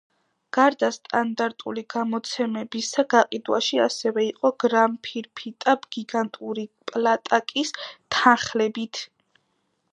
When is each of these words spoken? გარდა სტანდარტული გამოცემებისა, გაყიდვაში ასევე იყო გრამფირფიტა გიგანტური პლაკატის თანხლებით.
გარდა 0.57 0.87
სტანდარტული 0.93 1.83
გამოცემებისა, 1.93 3.05
გაყიდვაში 3.15 3.81
ასევე 3.85 4.25
იყო 4.29 4.53
გრამფირფიტა 4.65 5.77
გიგანტური 5.97 6.67
პლაკატის 6.93 7.75
თანხლებით. 8.19 9.07